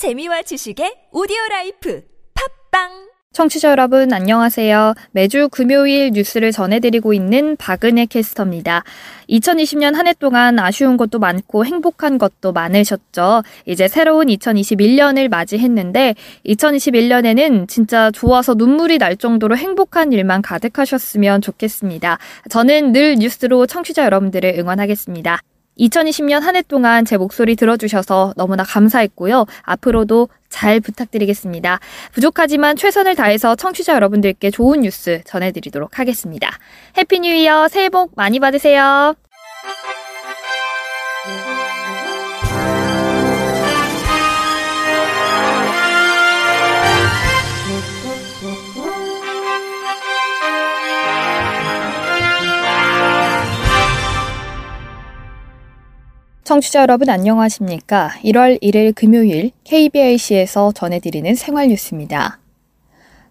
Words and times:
재미와 0.00 0.40
지식의 0.40 1.12
오디오 1.12 1.36
라이프 1.50 2.02
팟빵 2.70 2.88
청취자 3.34 3.70
여러분 3.70 4.10
안녕하세요. 4.14 4.94
매주 5.10 5.50
금요일 5.50 6.12
뉴스를 6.12 6.52
전해드리고 6.52 7.12
있는 7.12 7.54
박은혜 7.56 8.06
캐스터입니다. 8.06 8.82
2020년 9.28 9.92
한 9.92 10.06
해 10.06 10.14
동안 10.14 10.58
아쉬운 10.58 10.96
것도 10.96 11.18
많고 11.18 11.66
행복한 11.66 12.16
것도 12.16 12.52
많으셨죠. 12.52 13.42
이제 13.66 13.88
새로운 13.88 14.28
2021년을 14.28 15.28
맞이했는데 15.28 16.14
2021년에는 16.46 17.68
진짜 17.68 18.10
좋아서 18.10 18.54
눈물이 18.54 18.96
날 18.96 19.18
정도로 19.18 19.54
행복한 19.58 20.14
일만 20.14 20.40
가득하셨으면 20.40 21.42
좋겠습니다. 21.42 22.16
저는 22.48 22.92
늘 22.92 23.16
뉴스로 23.16 23.66
청취자 23.66 24.06
여러분들을 24.06 24.54
응원하겠습니다. 24.60 25.42
2020년 25.80 26.40
한 26.40 26.56
해 26.56 26.62
동안 26.62 27.04
제 27.04 27.16
목소리 27.16 27.56
들어주셔서 27.56 28.34
너무나 28.36 28.62
감사했고요. 28.64 29.46
앞으로도 29.62 30.28
잘 30.48 30.80
부탁드리겠습니다. 30.80 31.78
부족하지만 32.12 32.76
최선을 32.76 33.14
다해서 33.14 33.54
청취자 33.54 33.94
여러분들께 33.94 34.50
좋은 34.50 34.80
뉴스 34.82 35.22
전해드리도록 35.24 35.98
하겠습니다. 35.98 36.50
Happy 36.98 37.20
New 37.20 37.32
Year 37.32 37.68
새해 37.68 37.88
복 37.88 38.12
많이 38.16 38.40
받으세요. 38.40 39.14
청취자 56.50 56.80
여러분 56.80 57.08
안녕하십니까? 57.08 58.10
1월 58.24 58.60
1일 58.60 58.92
금요일 58.92 59.52
KBIC에서 59.62 60.72
전해드리는 60.72 61.32
생활 61.36 61.68
뉴스입니다. 61.68 62.40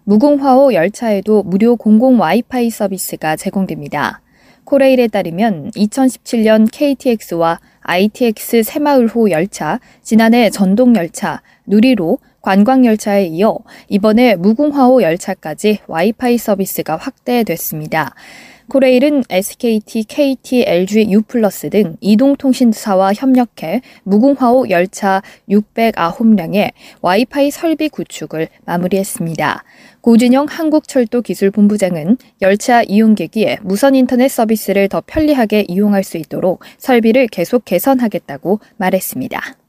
무궁화호 0.04 0.72
열차에도 0.72 1.42
무료 1.42 1.76
공공 1.76 2.18
와이파이 2.18 2.70
서비스가 2.70 3.36
제공됩니다. 3.36 4.22
코레일에 4.64 5.08
따르면 5.08 5.72
2017년 5.72 6.66
KTX와 6.72 7.60
ITX 7.82 8.62
새마을호 8.62 9.30
열차, 9.30 9.80
지난해 10.02 10.48
전동 10.48 10.96
열차, 10.96 11.42
누리로, 11.66 12.20
관광 12.40 12.86
열차에 12.86 13.26
이어 13.26 13.58
이번에 13.88 14.36
무궁화호 14.36 15.02
열차까지 15.02 15.80
와이파이 15.88 16.38
서비스가 16.38 16.96
확대됐습니다. 16.96 18.14
코레일은 18.70 19.24
SKT, 19.28 20.04
KT, 20.04 20.64
LG, 20.64 21.10
U 21.10 21.22
등 21.70 21.96
이동통신사와 22.00 23.12
협력해 23.14 23.80
무궁화호 24.04 24.70
열차 24.70 25.22
609량의 25.48 26.70
와이파이 27.02 27.50
설비 27.50 27.88
구축을 27.88 28.46
마무리했습니다. 28.64 29.64
고진영 30.02 30.46
한국철도기술본부장은 30.48 32.16
열차 32.42 32.82
이용객이 32.82 33.56
무선 33.62 33.96
인터넷 33.96 34.28
서비스를 34.28 34.88
더 34.88 35.02
편리하게 35.04 35.64
이용할 35.66 36.04
수 36.04 36.16
있도록 36.16 36.62
설비를 36.78 37.26
계속 37.26 37.64
개선하겠다고 37.64 38.60
말했습니다. 38.76 39.59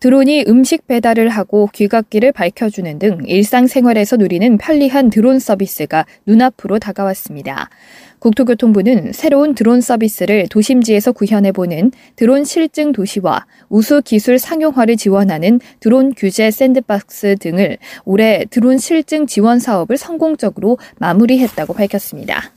드론이 0.00 0.44
음식 0.46 0.86
배달을 0.86 1.30
하고 1.30 1.68
귀갓길을 1.72 2.32
밝혀주는 2.32 2.98
등 2.98 3.20
일상생활에서 3.26 4.16
누리는 4.16 4.58
편리한 4.58 5.08
드론 5.08 5.38
서비스가 5.38 6.04
눈앞으로 6.26 6.78
다가왔습니다. 6.78 7.70
국토교통부는 8.18 9.12
새로운 9.12 9.54
드론 9.54 9.80
서비스를 9.80 10.48
도심지에서 10.48 11.12
구현해보는 11.12 11.92
드론 12.16 12.44
실증 12.44 12.92
도시와 12.92 13.46
우수 13.68 14.02
기술 14.02 14.38
상용화를 14.38 14.96
지원하는 14.96 15.60
드론 15.80 16.12
규제 16.14 16.50
샌드박스 16.50 17.36
등을 17.40 17.78
올해 18.04 18.44
드론 18.50 18.78
실증 18.78 19.26
지원 19.26 19.58
사업을 19.58 19.96
성공적으로 19.96 20.78
마무리했다고 20.98 21.72
밝혔습니다. 21.74 22.55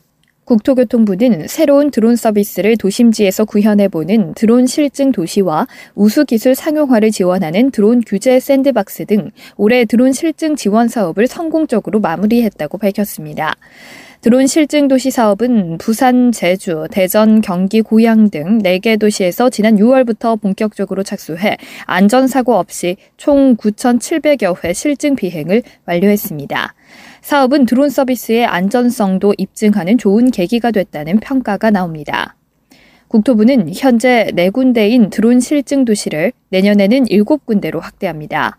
국토교통부는 0.50 1.48
새로운 1.48 1.92
드론 1.92 2.16
서비스를 2.16 2.76
도심지에서 2.76 3.46
구현해보는 3.46 4.34
드론 4.34 4.66
실증 4.66 5.12
도시와 5.12 5.68
우수 5.94 6.26
기술 6.26 6.56
상용화를 6.56 7.12
지원하는 7.12 7.70
드론 7.70 8.02
규제 8.02 8.40
샌드박스 8.40 9.06
등 9.06 9.30
올해 9.58 9.86
드론 9.86 10.12
실증 10.12 10.56
지원 10.56 10.88
사업을 10.88 11.28
성공적으로 11.28 12.00
마무리했다고 12.00 12.80
밝혔습니다. 12.80 13.54
드론 14.22 14.48
실증 14.48 14.88
도시 14.88 15.12
사업은 15.12 15.78
부산, 15.78 16.32
제주, 16.32 16.88
대전, 16.90 17.42
경기, 17.42 17.82
고양 17.82 18.32
등 18.32 18.58
4개 18.58 19.00
도시에서 19.00 19.52
지난 19.52 19.78
6월부터 19.78 20.42
본격적으로 20.42 21.04
착수해 21.04 21.58
안전사고 21.86 22.56
없이 22.56 22.98
총 23.18 23.56
9,700여 23.56 24.64
회 24.64 24.74
실증 24.74 25.16
비행을 25.16 25.62
완료했습니다. 25.86 26.74
사업은 27.22 27.66
드론 27.66 27.90
서비스의 27.90 28.46
안전성도 28.46 29.34
입증하는 29.38 29.98
좋은 29.98 30.32
계기가 30.32 30.72
됐다는 30.72 31.20
평가가 31.20 31.72
나옵니다. 31.72 32.36
국토부는 33.10 33.72
현재 33.74 34.28
4군데인 34.34 35.10
드론 35.10 35.40
실증 35.40 35.84
도시를 35.84 36.32
내년에는 36.50 37.06
7군데로 37.06 37.80
확대합니다. 37.80 38.58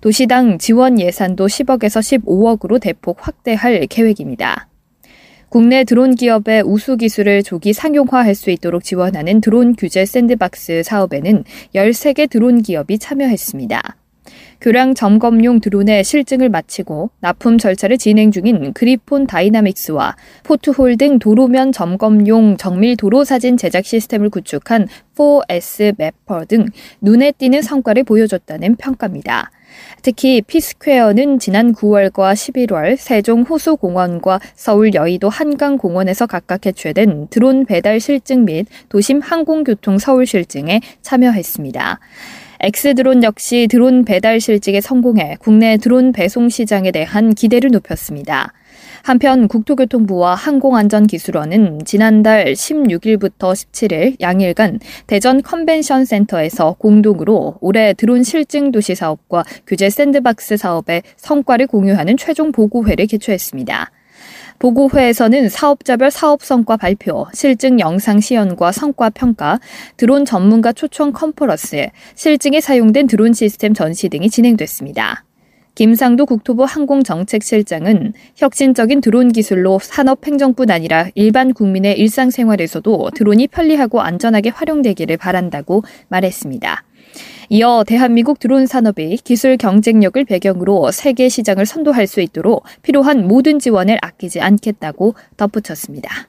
도시당 0.00 0.58
지원 0.58 1.00
예산도 1.00 1.46
10억에서 1.46 2.24
15억으로 2.24 2.80
대폭 2.80 3.18
확대할 3.20 3.86
계획입니다. 3.86 4.68
국내 5.48 5.84
드론 5.84 6.14
기업의 6.14 6.62
우수 6.62 6.96
기술을 6.96 7.42
조기 7.42 7.72
상용화할 7.72 8.34
수 8.34 8.50
있도록 8.50 8.82
지원하는 8.82 9.40
드론 9.40 9.76
규제 9.76 10.04
샌드박스 10.04 10.82
사업에는 10.82 11.44
13개 11.74 12.28
드론 12.28 12.62
기업이 12.62 12.98
참여했습니다. 12.98 13.96
교량 14.60 14.94
점검용 14.94 15.60
드론의 15.60 16.04
실증을 16.04 16.48
마치고 16.48 17.10
납품 17.20 17.58
절차를 17.58 17.98
진행 17.98 18.30
중인 18.30 18.72
그리폰 18.72 19.26
다이나믹스와 19.26 20.16
포트홀 20.44 20.96
등 20.96 21.18
도로면 21.18 21.72
점검용 21.72 22.56
정밀 22.56 22.96
도로 22.96 23.24
사진 23.24 23.56
제작 23.56 23.84
시스템을 23.84 24.30
구축한 24.30 24.86
4S 25.16 25.94
매퍼 25.98 26.44
등 26.44 26.66
눈에 27.00 27.32
띄는 27.32 27.62
성과를 27.62 28.04
보여줬다는 28.04 28.76
평가입니다. 28.76 29.50
특히 30.02 30.42
피스퀘어는 30.42 31.38
지난 31.38 31.72
9월과 31.72 32.34
11월 32.34 32.96
세종 32.96 33.42
호수공원과 33.42 34.40
서울 34.54 34.94
여의도 34.94 35.28
한강공원에서 35.28 36.26
각각 36.26 36.60
개최된 36.60 37.28
드론 37.30 37.64
배달 37.64 38.00
실증 38.00 38.44
및 38.44 38.66
도심 38.88 39.20
항공교통 39.20 39.98
서울 39.98 40.26
실증에 40.26 40.80
참여했습니다. 41.02 42.00
엑스드론 42.64 43.24
역시 43.24 43.66
드론 43.68 44.04
배달 44.04 44.40
실증에 44.40 44.80
성공해 44.80 45.36
국내 45.40 45.76
드론 45.76 46.12
배송 46.12 46.48
시장에 46.48 46.92
대한 46.92 47.34
기대를 47.34 47.70
높였습니다. 47.72 48.52
한편 49.02 49.48
국토교통부와 49.48 50.36
항공안전기술원은 50.36 51.80
지난달 51.84 52.52
16일부터 52.52 53.52
17일 53.52 54.20
양일간 54.20 54.78
대전 55.08 55.42
컨벤션 55.42 56.04
센터에서 56.04 56.76
공동으로 56.78 57.56
올해 57.60 57.94
드론 57.94 58.22
실증 58.22 58.70
도시 58.70 58.94
사업과 58.94 59.42
규제 59.66 59.90
샌드박스 59.90 60.56
사업의 60.56 61.02
성과를 61.16 61.66
공유하는 61.66 62.16
최종 62.16 62.52
보고회를 62.52 63.08
개최했습니다. 63.08 63.90
보고회에서는 64.62 65.48
사업자별 65.48 66.12
사업 66.12 66.44
성과 66.44 66.76
발표, 66.76 67.26
실증 67.34 67.80
영상 67.80 68.20
시연과 68.20 68.70
성과 68.70 69.10
평가, 69.10 69.58
드론 69.96 70.24
전문가 70.24 70.72
초청 70.72 71.10
컨퍼런스, 71.10 71.88
실증에 72.14 72.60
사용된 72.60 73.08
드론 73.08 73.32
시스템 73.32 73.74
전시 73.74 74.08
등이 74.08 74.30
진행됐습니다. 74.30 75.24
김상도 75.74 76.26
국토부 76.26 76.62
항공정책실장은 76.62 78.12
혁신적인 78.36 79.00
드론 79.00 79.32
기술로 79.32 79.80
산업행정뿐 79.80 80.70
아니라 80.70 81.08
일반 81.16 81.54
국민의 81.54 81.98
일상생활에서도 81.98 83.10
드론이 83.16 83.48
편리하고 83.48 84.00
안전하게 84.00 84.50
활용되기를 84.50 85.16
바란다고 85.16 85.82
말했습니다. 86.06 86.84
이어 87.48 87.84
대한민국 87.86 88.38
드론 88.38 88.66
산업이 88.66 89.18
기술 89.24 89.56
경쟁력을 89.56 90.24
배경으로 90.24 90.90
세계 90.90 91.28
시장을 91.28 91.66
선도할 91.66 92.06
수 92.06 92.20
있도록 92.20 92.64
필요한 92.82 93.26
모든 93.26 93.58
지원을 93.58 93.98
아끼지 94.00 94.40
않겠다고 94.40 95.14
덧붙였습니다. 95.36 96.28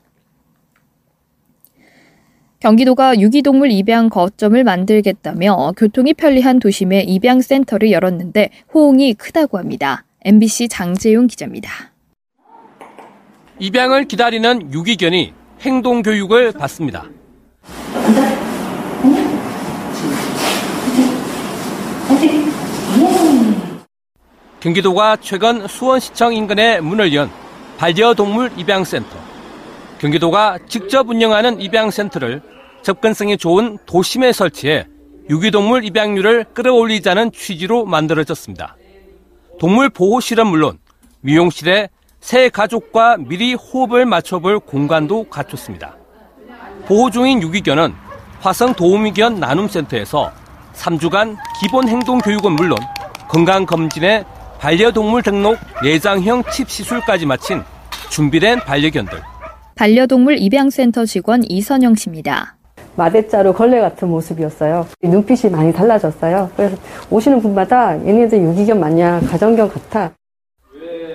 경기도가 2.60 3.20
유기동물 3.20 3.72
입양 3.72 4.08
거점을 4.08 4.64
만들겠다며 4.64 5.74
교통이 5.76 6.14
편리한 6.14 6.60
도심에 6.60 7.02
입양센터를 7.02 7.92
열었는데 7.92 8.52
호응이 8.74 9.16
크다고 9.16 9.58
합니다. 9.58 10.06
MBC 10.24 10.70
장재용 10.70 11.28
기자입니다. 11.28 11.92
입양을 13.60 14.06
기다리는 14.06 14.74
유기견이 14.74 15.34
행동 15.62 16.02
교육을 16.02 16.54
받습니다. 16.54 17.10
경기도가 24.64 25.18
최근 25.20 25.68
수원시청 25.68 26.34
인근에 26.34 26.80
문을 26.80 27.14
연 27.14 27.30
반려동물 27.78 28.50
입양센터. 28.56 29.10
경기도가 29.98 30.58
직접 30.70 31.10
운영하는 31.10 31.60
입양센터를 31.60 32.42
접근성이 32.82 33.36
좋은 33.36 33.78
도심에 33.86 34.32
설치해 34.32 34.88
유기동물 35.30 35.84
입양률을 35.84 36.46
끌어올리자는 36.54 37.34
취지로 37.34 37.84
만들어졌습니다. 37.84 38.78
동물 39.60 39.90
보호실은 39.90 40.48
물론 40.48 40.80
미용실에 41.20 41.90
새 42.22 42.48
가족과 42.48 43.18
미리 43.18 43.56
호흡을 43.56 44.06
맞춰볼 44.06 44.62
공간도 44.62 45.26
갖췄습니다. 45.26 45.98
보호 46.86 47.10
중인 47.10 47.42
유기견은 47.42 47.94
화성 48.40 48.76
도우미견 48.76 49.42
나눔센터에서 49.42 50.32
3주간 50.74 51.36
기본 51.60 51.90
행동 51.90 52.18
교육은 52.20 52.54
물론 52.54 52.78
건강검진에 53.28 54.24
반려동물 54.64 55.24
등록 55.24 55.58
내장형 55.84 56.46
칩 56.54 56.70
시술까지 56.70 57.26
마친 57.26 57.62
준비된 58.10 58.62
반려견들. 58.62 59.20
반려동물 59.76 60.38
입양센터 60.38 61.06
직원 61.06 61.44
이선영 61.44 61.96
씨입니다. 61.96 62.56
마대자루 62.96 63.52
걸레 63.52 63.82
같은 63.82 64.08
모습이었어요. 64.08 64.88
눈빛이 65.04 65.52
많이 65.52 65.74
달라졌어요. 65.74 66.50
그래서 66.56 66.78
오시는 67.10 67.42
분마다 67.42 67.94
얘네들 68.08 68.42
유기견 68.42 68.80
맞냐, 68.80 69.20
가정견 69.30 69.68
같아. 69.68 70.14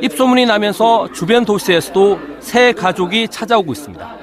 입소문이 0.03 0.44
나면서 0.44 1.11
주변 1.12 1.47
도시에서도 1.47 2.19
새 2.41 2.73
가족이 2.73 3.29
찾아오고 3.29 3.73
있습니다. 3.73 4.17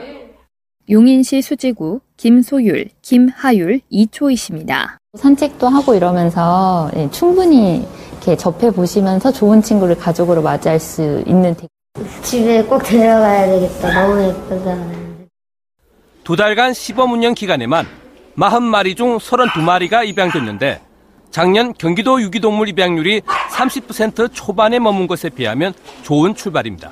용인시 0.88 1.42
수지구 1.42 2.00
김소율, 2.18 2.90
김하율, 3.02 3.82
이초희 3.90 4.36
씨입니다. 4.36 5.00
산책도 5.18 5.68
하고 5.68 5.96
이러면서 5.96 6.92
예, 6.96 7.10
충분히 7.10 7.88
이렇게 8.26 8.36
접해 8.36 8.72
보시면서 8.72 9.32
좋은 9.32 9.62
친구를 9.62 9.96
가족으로 9.96 10.42
맞이할 10.42 10.80
수 10.80 11.24
있는 11.28 11.56
집에 12.24 12.64
꼭 12.64 12.82
데려가야 12.84 13.46
되겠다. 13.46 14.08
너무 14.08 14.28
예쁘다. 14.28 14.78
두 16.24 16.36
달간 16.36 16.74
시범 16.74 17.14
운영 17.14 17.36
기간에만 17.36 17.86
40마리 18.36 18.98
중 18.98 19.20
32마리가 19.20 20.08
입양됐는데 20.08 20.82
작년 21.30 21.74
경기도 21.74 22.20
유기동물 22.20 22.68
입양률이 22.70 23.22
30% 23.22 24.32
초반에 24.34 24.80
머문 24.80 25.06
것에 25.06 25.30
비하면 25.30 25.74
좋은 26.02 26.34
출발입니다. 26.34 26.92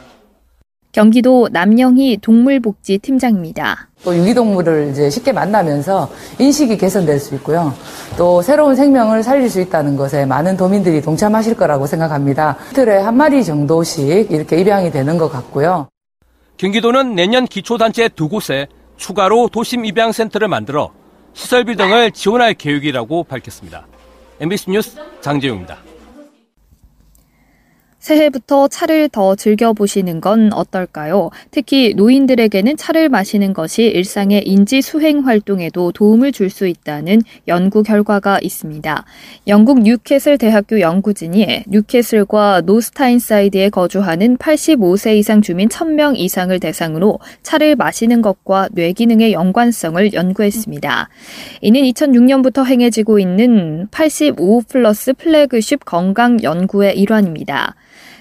경기도 0.93 1.49
남영희 1.51 2.19
동물복지 2.21 2.99
팀장입니다. 2.99 3.89
또 4.03 4.15
유기동물을 4.15 4.91
이제 4.91 5.09
쉽게 5.09 5.31
만나면서 5.31 6.09
인식이 6.37 6.77
개선될 6.77 7.19
수 7.19 7.33
있고요. 7.35 7.73
또 8.15 8.43
새로운 8.43 8.75
생명을 8.75 9.23
살릴 9.23 9.49
수 9.49 9.59
있다는 9.59 9.97
것에 9.97 10.25
많은 10.27 10.55
도민들이 10.55 11.01
동참하실 11.01 11.55
거라고 11.55 11.87
생각합니다. 11.87 12.57
이틀에 12.71 12.99
한 12.99 13.17
마리 13.17 13.43
정도씩 13.43 14.31
이렇게 14.31 14.61
입양이 14.61 14.91
되는 14.91 15.17
것 15.17 15.29
같고요. 15.31 15.87
경기도는 16.57 17.15
내년 17.15 17.45
기초단체 17.45 18.09
두 18.09 18.29
곳에 18.29 18.67
추가로 18.95 19.49
도심 19.49 19.85
입양센터를 19.85 20.47
만들어 20.47 20.91
시설비 21.33 21.75
등을 21.75 22.11
지원할 22.11 22.53
계획이라고 22.53 23.23
밝혔습니다. 23.23 23.87
MBC 24.39 24.69
뉴스 24.69 24.97
장재용입니다. 25.21 25.92
새해부터 28.03 28.67
차를 28.67 29.07
더 29.07 29.33
즐겨보시는 29.33 30.19
건 30.19 30.51
어떨까요? 30.51 31.29
특히 31.51 31.93
노인들에게는 31.95 32.75
차를 32.75 33.07
마시는 33.07 33.53
것이 33.53 33.83
일상의 33.83 34.45
인지 34.45 34.81
수행 34.81 35.25
활동에도 35.25 35.93
도움을 35.93 36.31
줄 36.31 36.49
수 36.49 36.67
있다는 36.67 37.21
연구 37.47 37.81
결과가 37.81 38.39
있습니다. 38.43 39.05
영국 39.47 39.81
뉴캐슬 39.81 40.37
대학교 40.37 40.81
연구진이 40.81 41.63
뉴캐슬과 41.67 42.61
노스타인사이드에 42.65 43.69
거주하는 43.69 44.37
85세 44.37 45.15
이상 45.15 45.41
주민 45.41 45.69
1000명 45.69 46.17
이상을 46.17 46.59
대상으로 46.59 47.19
차를 47.41 47.77
마시는 47.77 48.21
것과 48.21 48.67
뇌 48.73 48.91
기능의 48.91 49.31
연관성을 49.31 50.13
연구했습니다. 50.13 51.09
이는 51.61 51.81
2006년부터 51.81 52.65
행해지고 52.65 53.17
있는 53.17 53.87
85 53.91 54.63
플러스 54.67 55.13
플래그십 55.13 55.85
건강 55.85 56.43
연구의 56.43 56.99
일환입니다. 56.99 57.75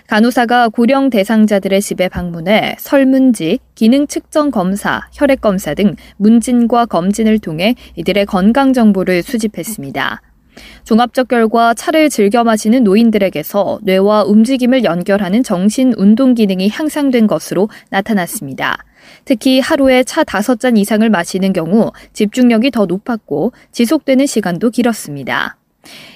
간호사가 0.08 0.68
고령 0.68 1.10
대상자들의 1.10 1.80
집에 1.80 2.08
방문해 2.08 2.76
설문지, 2.78 3.58
기능 3.74 4.06
측정 4.06 4.50
검사, 4.50 5.08
혈액 5.12 5.40
검사 5.40 5.74
등 5.74 5.96
문진과 6.16 6.86
검진을 6.86 7.38
통해 7.38 7.74
이들의 7.96 8.26
건강 8.26 8.72
정보를 8.72 9.22
수집했습니다. 9.22 10.20
종합적 10.84 11.28
결과 11.28 11.72
차를 11.72 12.10
즐겨 12.10 12.44
마시는 12.44 12.84
노인들에게서 12.84 13.80
뇌와 13.82 14.24
움직임을 14.24 14.84
연결하는 14.84 15.42
정신 15.42 15.94
운동 15.96 16.34
기능이 16.34 16.68
향상된 16.68 17.26
것으로 17.26 17.70
나타났습니다. 17.90 18.76
특히 19.24 19.60
하루에 19.60 20.04
차 20.04 20.24
5잔 20.24 20.76
이상을 20.78 21.08
마시는 21.08 21.52
경우 21.52 21.92
집중력이 22.12 22.70
더 22.70 22.86
높았고 22.86 23.52
지속되는 23.72 24.26
시간도 24.26 24.70
길었습니다. 24.70 25.56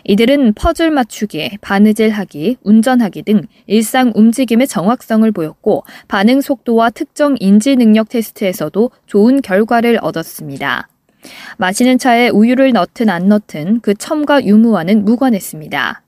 이들은 0.05 0.55
퍼즐 0.55 0.91
맞추기, 0.91 1.59
바느질 1.61 2.11
하기, 2.11 2.57
운전하기 2.63 3.23
등 3.23 3.43
일상 3.67 4.13
움직임의 4.15 4.69
정확성을 4.69 5.31
보였고 5.33 5.85
반응 6.09 6.41
속도와 6.41 6.91
특정 6.91 7.37
인지 7.41 7.77
능력 7.77 8.09
테스트에서도 8.09 8.91
좋은 9.07 9.43
결과를 9.43 9.99
얻었습니다. 10.03 10.89
마시는 11.59 11.99
차에 11.99 12.29
우유를 12.29 12.73
넣든 12.73 13.09
안 13.09 13.29
넣든 13.29 13.81
그 13.81 13.95
첨가 13.95 14.45
유무와는 14.45 15.05
무관했습니다. 15.05 16.03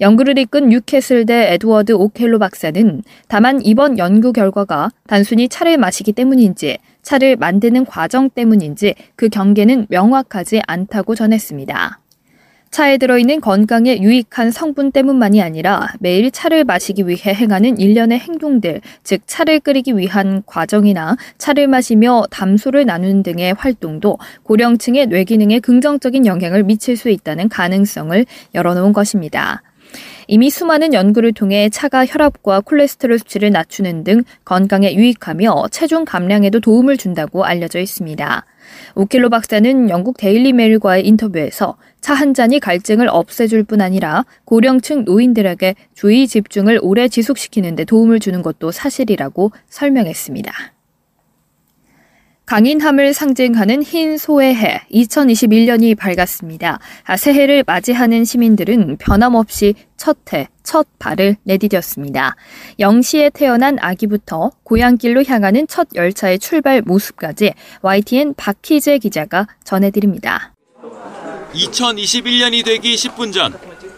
연구를 0.00 0.36
이끈 0.38 0.68
뉴캐슬대 0.68 1.54
에드워드 1.54 1.92
오켈로 1.92 2.38
박사는 2.38 3.02
다만 3.28 3.60
이번 3.64 3.98
연구 3.98 4.32
결과가 4.32 4.90
단순히 5.06 5.48
차를 5.48 5.78
마시기 5.78 6.12
때문인지 6.12 6.78
차를 7.02 7.36
만드는 7.36 7.84
과정 7.86 8.28
때문인지 8.30 8.94
그 9.16 9.28
경계는 9.28 9.86
명확하지 9.88 10.62
않다고 10.66 11.14
전했습니다. 11.14 12.00
차에 12.74 12.96
들어있는 12.96 13.40
건강에 13.40 14.00
유익한 14.00 14.50
성분 14.50 14.90
때문만이 14.90 15.40
아니라 15.40 15.92
매일 16.00 16.32
차를 16.32 16.64
마시기 16.64 17.06
위해 17.06 17.32
행하는 17.32 17.78
일련의 17.78 18.18
행동들, 18.18 18.80
즉 19.04 19.20
차를 19.28 19.60
끓이기 19.60 19.96
위한 19.96 20.42
과정이나 20.44 21.16
차를 21.38 21.68
마시며 21.68 22.24
담소를 22.32 22.84
나누는 22.84 23.22
등의 23.22 23.54
활동도 23.56 24.18
고령층의 24.42 25.06
뇌 25.06 25.22
기능에 25.22 25.60
긍정적인 25.60 26.26
영향을 26.26 26.64
미칠 26.64 26.96
수 26.96 27.10
있다는 27.10 27.48
가능성을 27.48 28.26
열어놓은 28.56 28.92
것입니다. 28.92 29.62
이미 30.26 30.50
수많은 30.50 30.94
연구를 30.94 31.32
통해 31.32 31.68
차가 31.68 32.06
혈압과 32.06 32.60
콜레스테롤 32.60 33.18
수치를 33.18 33.50
낮추는 33.50 34.04
등 34.04 34.24
건강에 34.44 34.94
유익하며 34.94 35.68
체중 35.70 36.04
감량에도 36.04 36.60
도움을 36.60 36.96
준다고 36.96 37.44
알려져 37.44 37.78
있습니다. 37.80 38.46
오킬로 38.94 39.30
박사는 39.30 39.90
영국 39.90 40.16
데일리 40.16 40.52
메일과의 40.52 41.06
인터뷰에서 41.06 41.76
차 42.00 42.14
한 42.14 42.34
잔이 42.34 42.60
갈증을 42.60 43.08
없애줄 43.08 43.64
뿐 43.64 43.80
아니라 43.80 44.24
고령층 44.44 45.04
노인들에게 45.04 45.74
주의 45.94 46.26
집중을 46.26 46.80
오래 46.82 47.08
지속시키는 47.08 47.76
데 47.76 47.84
도움을 47.84 48.20
주는 48.20 48.42
것도 48.42 48.70
사실이라고 48.72 49.52
설명했습니다. 49.68 50.73
강인함을 52.46 53.14
상징하는 53.14 53.82
흰 53.82 54.18
소의 54.18 54.54
해 54.54 54.82
2021년이 54.92 55.96
밝았습니다. 55.96 56.78
아, 57.04 57.16
새해를 57.16 57.64
맞이하는 57.66 58.26
시민들은 58.26 58.98
변함없이 58.98 59.74
첫 59.96 60.18
해, 60.34 60.48
첫 60.62 60.86
발을 60.98 61.36
내디뎠습니다. 61.46 62.34
0시에 62.80 63.32
태어난 63.32 63.78
아기부터 63.80 64.50
고향길로 64.62 65.24
향하는 65.24 65.66
첫 65.66 65.88
열차의 65.94 66.38
출발 66.38 66.82
모습까지 66.82 67.54
YTN 67.80 68.34
박희재 68.34 68.98
기자가 68.98 69.46
전해드립니다. 69.64 70.52
2021년이 71.54 72.62
되기 72.64 72.94
10분 72.94 73.32
전 73.32 73.54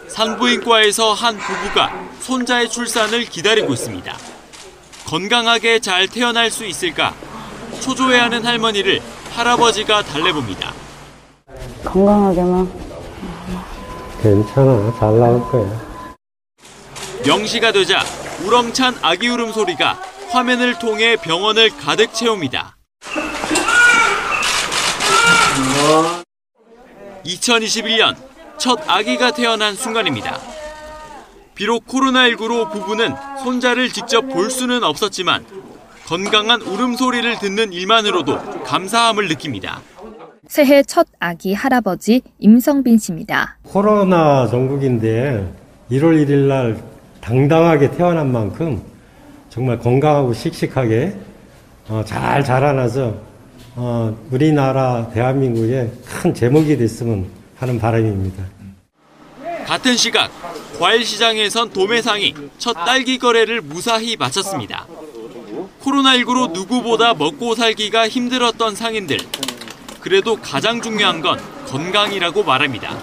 산부인과에서 0.07 1.11
한 1.13 1.35
부부가 1.35 1.91
손자의 2.21 2.69
출산을 2.69 3.25
기다리고 3.25 3.73
있습니다. 3.73 4.17
건강하게 5.05 5.79
잘 5.79 6.07
태어날 6.07 6.49
수 6.49 6.65
있을까 6.65 7.13
초조해하는 7.79 8.45
할머니를 8.45 9.01
할아버지가 9.31 10.03
달래봅니다. 10.03 10.73
건강하게만. 11.83 12.71
괜찮아. 14.21 14.93
잘 14.99 15.19
나올 15.19 15.41
거야. 15.51 15.87
0시가 17.23 17.73
되자 17.73 18.03
우렁찬 18.43 18.97
아기 19.01 19.27
울음소리가 19.27 19.99
화면을 20.29 20.77
통해 20.79 21.15
병원을 21.15 21.69
가득 21.77 22.13
채웁니다. 22.13 22.75
2021년 27.25 28.15
첫 28.57 28.79
아기가 28.87 29.31
태어난 29.31 29.75
순간입니다. 29.75 30.39
비록 31.55 31.87
코로나19로 31.87 32.71
부부는 32.71 33.15
손자를 33.43 33.89
직접 33.91 34.21
볼 34.21 34.49
수는 34.51 34.83
없었지만 34.83 35.45
건강한 36.07 36.61
울음소리를 36.61 37.37
듣는 37.39 37.73
일만으로도 37.73 38.63
감사함을 38.63 39.27
느낍니다. 39.27 39.81
새해 40.47 40.81
첫 40.81 41.05
아기 41.19 41.53
할아버지 41.53 42.21
임성빈 42.39 42.97
씨입니다. 42.97 43.57
코로나 43.63 44.47
전국인데 44.47 45.53
1월 45.91 46.25
1일 46.25 46.47
날 46.47 46.81
당당하게 47.19 47.91
태어난 47.91 48.31
만큼 48.31 48.81
정말 49.49 49.77
건강하고 49.79 50.33
씩씩하게 50.33 51.13
어, 51.89 52.01
잘 52.05 52.41
자라나서 52.41 53.13
어, 53.75 54.17
우리나라 54.31 55.09
대한민국에 55.09 55.91
큰 56.05 56.33
제목이 56.33 56.77
됐으면 56.77 57.27
하는 57.57 57.77
바람입니다. 57.77 58.45
같은 59.65 59.97
시각 59.97 60.31
과일 60.79 61.03
시장에선 61.03 61.71
도매상이 61.71 62.33
첫 62.57 62.71
딸기 62.73 63.17
거래를 63.17 63.59
무사히 63.59 64.15
마쳤습니다. 64.15 64.87
코로나19로 65.87 66.51
누구보다 66.51 67.13
먹고 67.13 67.55
살기가 67.55 68.09
힘들었던 68.09 68.75
상인들. 68.75 69.17
그래도 70.01 70.35
가장 70.35 70.81
중요한 70.81 71.21
건 71.21 71.39
건강이라고 71.67 72.43
말합니다. 72.43 72.97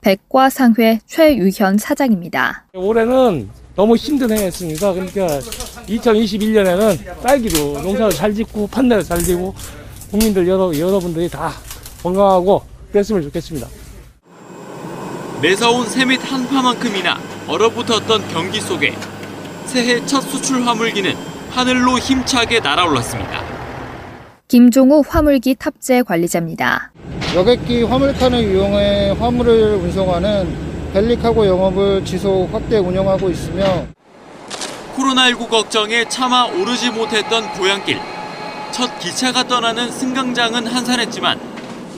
백과상회 0.00 1.00
최유현 1.06 1.78
사장입니다. 1.78 2.64
올해는 2.74 3.48
너무 3.76 3.96
힘든 3.96 4.36
해였습니다. 4.36 4.92
그러니까 4.92 5.26
2021년에는 5.88 7.22
딸기로 7.22 7.80
농사를 7.82 8.10
잘 8.12 8.34
짓고 8.34 8.66
판매를 8.66 9.04
잘 9.04 9.22
되고 9.22 9.54
국민들 10.10 10.46
여러, 10.46 10.76
여러분들이 10.76 11.28
다 11.28 11.52
건강하고 12.02 12.62
그랬으면 12.90 13.22
좋겠습니다. 13.22 13.68
매서운 15.40 15.88
새밑 15.88 16.20
한파만큼이나 16.30 17.18
얼어붙었던 17.48 18.28
경기 18.28 18.60
속에 18.60 18.94
새해 19.66 20.04
첫 20.04 20.20
수출 20.20 20.62
화물기는 20.62 21.31
하늘로 21.54 21.98
힘차게 21.98 22.60
날아올랐습니다. 22.60 23.42
김종우 24.48 25.02
화물기 25.06 25.54
탑재 25.56 26.02
관리자입니다. 26.02 26.92
여객기 27.34 27.82
화물칸을 27.82 28.38
이용해 28.42 29.10
화물을 29.18 29.74
운송하는 29.76 30.92
벨리카고 30.92 31.46
영업을 31.46 32.04
지속 32.04 32.52
확대 32.52 32.78
운영하고 32.78 33.30
있으며 33.30 33.86
코로나19 34.96 35.48
걱정에 35.48 36.06
차마 36.08 36.44
오르지 36.44 36.90
못했던 36.90 37.50
고향길. 37.52 37.98
첫 38.72 38.98
기차가 38.98 39.44
떠나는 39.44 39.90
승강장은 39.90 40.66
한산했지만 40.66 41.38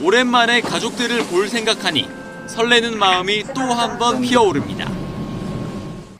오랜만에 0.01 0.61
가족들을 0.61 1.23
볼 1.27 1.47
생각하니 1.49 2.07
설레는 2.47 2.97
마음이 2.97 3.43
또 3.53 3.61
한 3.73 3.97
번 3.97 4.21
피어오릅니다. 4.21 4.89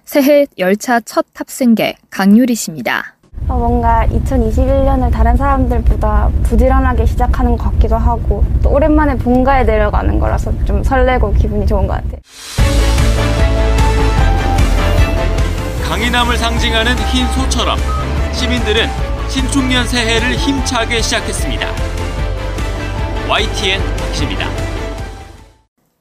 새해 0.05 0.45
열차 0.57 0.99
첫 1.01 1.25
탑승객 1.33 1.97
강유리 2.09 2.55
씨입니다. 2.55 3.14
어, 3.47 3.57
뭔가 3.57 4.07
2021년을 4.07 5.11
다른 5.11 5.37
사람들보다 5.37 6.29
부지런하게 6.43 7.05
시작하는 7.05 7.55
것 7.57 7.71
같기도 7.71 7.95
하고 7.95 8.43
또 8.63 8.71
오랜만에 8.71 9.15
본가에 9.15 9.63
내려가는 9.63 10.19
거라서 10.19 10.51
좀 10.65 10.83
설레고 10.83 11.33
기분이 11.33 11.65
좋은 11.67 11.85
것 11.85 11.93
같아요. 11.93 12.19
강인함을 15.87 16.37
상징하는 16.37 16.95
흰 17.11 17.27
소처럼 17.27 17.77
시민들은 18.33 18.87
신축년 19.29 19.87
새해를 19.87 20.35
힘차게 20.35 21.01
시작했습니다. 21.01 21.67
YTN 23.29 23.81
박시입니다. 23.97 24.47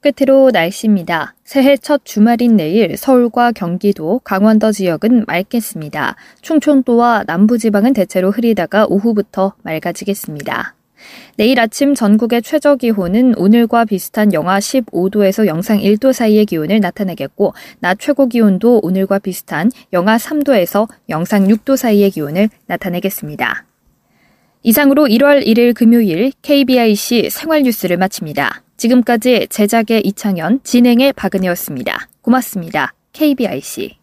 끝으로 0.04 0.50
날씨입니다. 0.50 1.34
새해 1.44 1.78
첫 1.78 2.04
주말인 2.04 2.56
내일 2.56 2.94
서울과 2.94 3.52
경기도, 3.52 4.20
강원도 4.22 4.70
지역은 4.70 5.24
맑겠습니다. 5.26 6.16
충청도와 6.42 7.24
남부지방은 7.26 7.94
대체로 7.94 8.30
흐리다가 8.30 8.84
오후부터 8.86 9.54
맑아지겠습니다. 9.62 10.74
내일 11.36 11.58
아침 11.58 11.94
전국의 11.94 12.42
최저 12.42 12.76
기온은 12.76 13.34
오늘과 13.38 13.86
비슷한 13.86 14.34
영하 14.34 14.58
15도에서 14.58 15.46
영상 15.46 15.78
1도 15.78 16.12
사이의 16.12 16.44
기온을 16.44 16.80
나타내겠고, 16.80 17.54
낮 17.80 17.98
최고 17.98 18.26
기온도 18.26 18.80
오늘과 18.82 19.20
비슷한 19.20 19.70
영하 19.94 20.18
3도에서 20.18 20.86
영상 21.08 21.48
6도 21.48 21.78
사이의 21.78 22.10
기온을 22.10 22.50
나타내겠습니다. 22.66 23.64
이상으로 24.62 25.06
1월 25.06 25.46
1일 25.46 25.74
금요일 25.74 26.32
KBIC 26.42 27.30
생활 27.30 27.62
뉴스를 27.62 27.96
마칩니다. 27.96 28.63
지금까지 28.76 29.46
제작의 29.50 30.02
이창현, 30.06 30.60
진행의 30.64 31.12
박은혜였습니다. 31.14 32.08
고맙습니다. 32.22 32.94
KBIC. 33.12 33.96